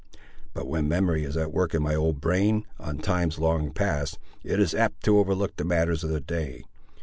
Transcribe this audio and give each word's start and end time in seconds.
But 0.55 0.67
when 0.67 0.87
memory 0.87 1.23
is 1.25 1.37
at 1.37 1.53
work 1.53 1.75
in 1.75 1.83
my 1.83 1.93
old 1.93 2.19
brain, 2.19 2.65
on 2.79 2.97
times 2.97 3.37
long 3.37 3.69
past, 3.69 4.17
it 4.43 4.59
is 4.59 4.73
apt 4.73 5.03
to 5.03 5.19
overlook 5.19 5.57
the 5.57 5.63
matters 5.63 6.03
of 6.03 6.09
the 6.09 6.19
day. 6.19 6.63